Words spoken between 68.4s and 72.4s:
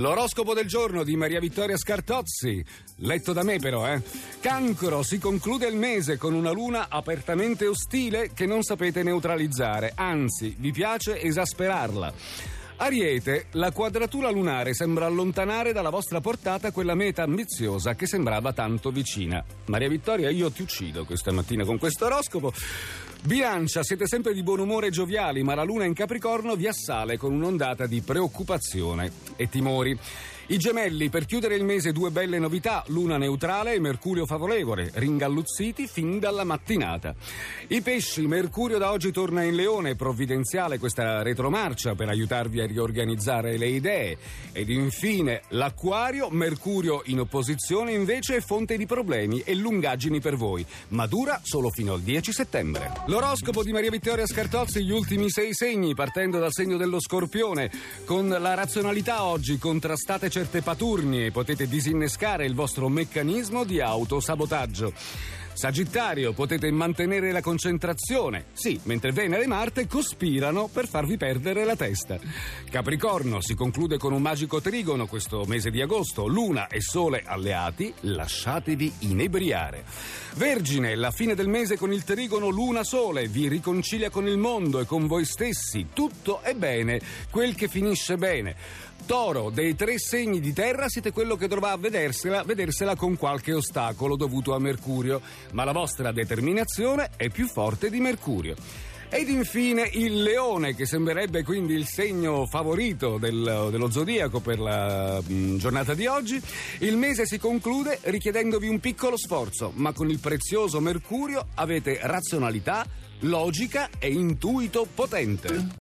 sì, mentre Venere e Marte cospirano per farvi perdere la testa.